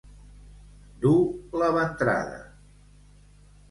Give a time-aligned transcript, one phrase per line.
[1.05, 1.13] Dur
[1.63, 2.43] la ventrada.